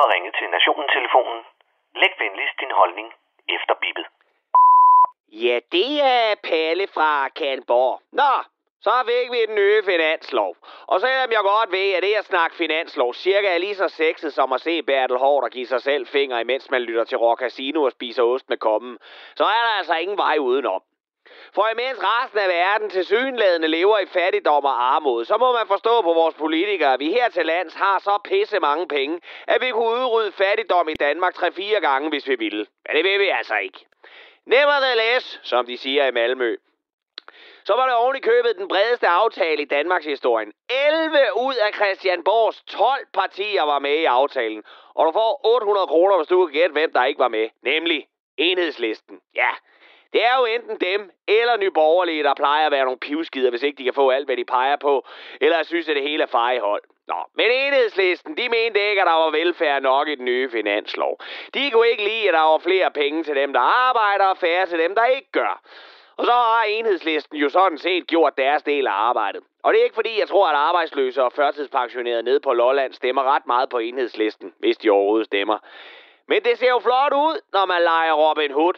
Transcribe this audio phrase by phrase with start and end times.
[0.00, 1.40] har ringet til Nationen-telefonen.
[2.00, 3.08] Læg venligst din holdning
[3.56, 4.06] efter bippet.
[5.44, 8.00] Ja, det er Palle fra Kanborg.
[8.12, 8.32] Nå,
[8.80, 10.56] så fik vi den nye finanslov.
[10.86, 14.32] Og selvom jeg godt ved, at det at snakke finanslov cirka er lige så sexet
[14.32, 17.40] som at se Bertel Hård og give sig selv fingre, imens man lytter til Rock
[17.40, 18.98] Casino og spiser ost med kommen,
[19.36, 20.82] så er der altså ingen vej udenom.
[21.54, 25.66] For imens resten af verden til synlædende lever i fattigdom og armod, så må man
[25.66, 29.62] forstå på vores politikere, at vi her til lands har så pisse mange penge, at
[29.62, 32.66] vi kunne udrydde fattigdom i Danmark 3-4 gange, hvis vi ville.
[32.86, 33.86] Men det vil vi altså ikke.
[34.46, 36.56] Nevertheless, som de siger i Malmø,
[37.64, 40.52] så var det oven i købet den bredeste aftale i Danmarks historien.
[40.88, 44.62] 11 ud af Christianborgs 12 partier var med i aftalen.
[44.94, 47.48] Og du får 800 kroner, hvis du kan gætte, hvem der ikke var med.
[47.62, 48.06] Nemlig
[48.36, 49.20] enhedslisten.
[49.34, 49.50] Ja,
[50.12, 53.78] det er jo enten dem eller nyborgerlige, der plejer at være nogle pivskider, hvis ikke
[53.78, 55.06] de kan få alt, hvad de peger på.
[55.40, 56.82] Eller synes, at det hele er fejhold.
[57.08, 61.20] Nå, men enhedslisten, de mente ikke, at der var velfærd nok i den nye finanslov.
[61.54, 64.66] De kunne ikke lide, at der var flere penge til dem, der arbejder, og færre
[64.66, 65.62] til dem, der ikke gør.
[66.16, 69.42] Og så har enhedslisten jo sådan set gjort deres del af arbejdet.
[69.62, 73.22] Og det er ikke fordi, jeg tror, at arbejdsløse og førtidspensionerede nede på Lolland stemmer
[73.22, 75.58] ret meget på enhedslisten, hvis de overhovedet stemmer.
[76.28, 78.74] Men det ser jo flot ud, når man leger Robin Hood.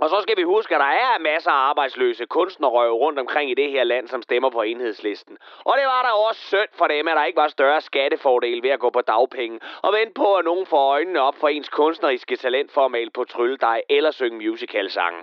[0.00, 3.54] Og så skal vi huske, at der er masser af arbejdsløse kunstnerrøve rundt omkring i
[3.54, 5.38] det her land, som stemmer på enhedslisten.
[5.64, 8.70] Og det var der også synd for dem, at der ikke var større skattefordel ved
[8.70, 12.36] at gå på dagpenge og vente på, at nogen får øjnene op for ens kunstneriske
[12.36, 15.22] talent for at male på trylledej eller synge musicalsange.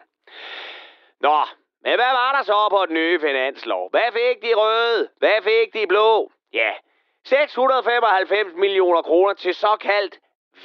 [1.20, 1.38] Nå,
[1.84, 3.90] men hvad var der så på den nye finanslov?
[3.90, 5.10] Hvad fik de røde?
[5.18, 6.32] Hvad fik de blå?
[6.54, 6.72] Ja,
[7.26, 10.20] 695 millioner kroner til såkaldt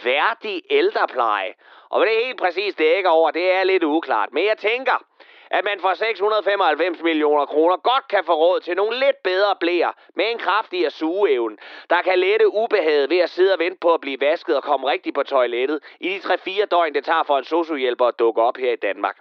[0.04, 1.54] værdig ældrepleje.
[1.88, 4.28] Og hvad det helt præcis dækker over, det er lidt uklart.
[4.32, 5.04] Men jeg tænker,
[5.50, 9.92] at man for 695 millioner kroner godt kan få råd til nogle lidt bedre blæer
[10.14, 11.56] med en kraftigere sugeevne,
[11.90, 14.90] der kan lette ubehaget ved at sidde og vente på at blive vasket og komme
[14.90, 18.56] rigtigt på toilettet i de 3-4 døgn, det tager for en sociohjælper at dukke op
[18.56, 19.16] her i Danmark.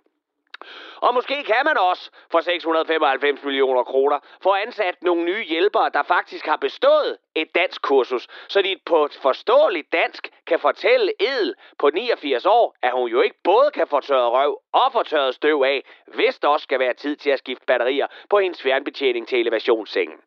[1.01, 6.03] Og måske kan man også for 695 millioner kroner få ansat nogle nye hjælpere, der
[6.03, 11.55] faktisk har bestået et dansk kursus, så de på et forståeligt dansk kan fortælle Edel
[11.77, 15.35] på 89 år, at hun jo ikke både kan få tørret røv og få tørret
[15.35, 19.27] støv af, hvis der også skal være tid til at skifte batterier på hendes fjernbetjening
[19.27, 20.19] til elevationssengen.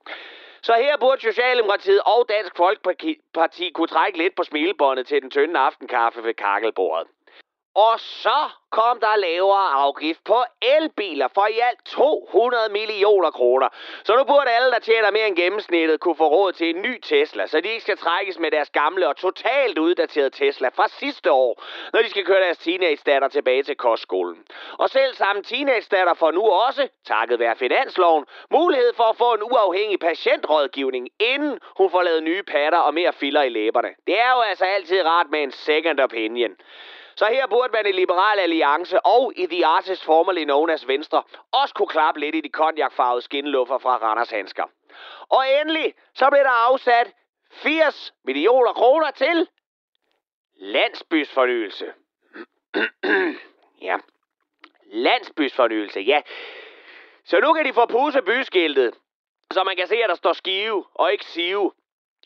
[0.63, 5.59] Så her burde Socialdemokratiet og Dansk Folkeparti kunne trække lidt på smilebåndet til den tynde
[5.59, 7.09] aftenkaffe ved kakkelbordet.
[7.75, 13.69] Og så kom der lavere afgift på elbiler for i alt 200 millioner kroner.
[14.05, 17.01] Så nu burde alle, der tjener mere end gennemsnittet, kunne få råd til en ny
[17.01, 21.33] Tesla, så de ikke skal trækkes med deres gamle og totalt uddaterede Tesla fra sidste
[21.33, 21.63] år,
[21.93, 24.45] når de skal køre deres teenage-datter tilbage til kostskolen.
[24.79, 29.43] Og selv samme teenage-datter får nu også, takket være finansloven, mulighed for at få en
[29.43, 33.95] uafhængig patientrådgivning, inden hun får lavet nye patter og mere filler i læberne.
[34.07, 36.57] Det er jo altså altid rart med en second opinion.
[37.15, 41.23] Så her burde man i Liberal Alliance og i The Artist formerly known as Venstre
[41.53, 44.65] også kunne klappe lidt i de konjakfarvede skinluffer fra Randers Handsker.
[45.29, 47.13] Og endelig så blev der afsat
[47.51, 49.49] 80 millioner kroner til
[50.57, 51.93] landsbysfornyelse.
[53.89, 53.97] ja,
[54.85, 56.23] landsbysfornyelse, ja.
[57.25, 58.95] Så nu kan de få puse byskiltet,
[59.51, 61.73] så man kan se, at der står skive og ikke sive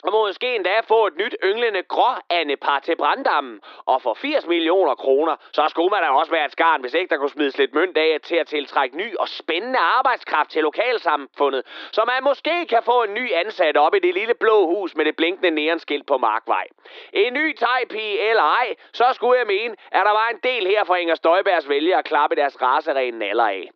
[0.07, 3.61] og måske endda få et nyt ynglende gråandepar til branddammen.
[3.87, 7.11] Og for 80 millioner kroner, så skulle man da også være et skarn, hvis ikke
[7.11, 11.63] der kunne smides lidt mønt af til at tiltrække ny og spændende arbejdskraft til lokalsamfundet.
[11.93, 15.05] Så man måske kan få en ny ansat op i det lille blå hus med
[15.05, 16.67] det blinkende neonskilt på Markvej.
[17.13, 20.85] En ny tegpige eller ej, så skulle jeg mene, at der var en del her
[20.85, 23.71] for Inger Støjbergs vælgere at klappe deres raserene naller af.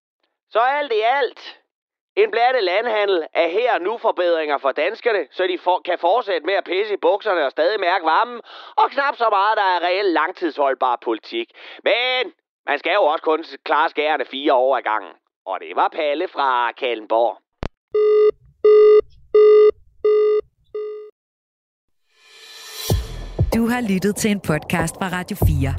[0.50, 1.59] Så alt i alt,
[2.16, 6.54] en blandet landhandel er her nu forbedringer for danskerne, så de for, kan fortsætte med
[6.54, 8.40] at pisse i bukserne og stadig mærke varmen,
[8.76, 11.48] og knap så meget, der er reelt langtidsholdbar politik.
[11.84, 12.32] Men
[12.66, 15.12] man skal jo også kun klare skærende fire år ad gangen.
[15.46, 17.38] Og det var Palle fra Kallenborg.
[23.54, 25.74] Du har lyttet til en podcast fra Radio 4.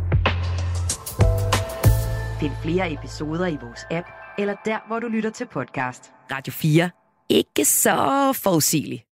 [2.40, 4.08] Find flere episoder i vores app,
[4.38, 6.14] eller der, hvor du lytter til podcast.
[6.32, 6.90] Radio 4.
[7.30, 9.04] Ikke så forudsigelig.